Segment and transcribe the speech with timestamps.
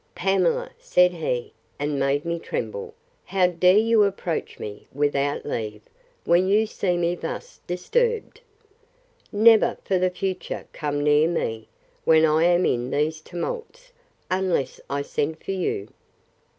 [0.15, 5.83] Pamela, said he, and made me tremble, How dare you approach me, without leave,
[6.25, 11.67] when you see me thus disturbed?—Never, for the future, come near me,
[12.03, 13.91] when I am in these tumults,
[14.31, 15.87] unless I send for you.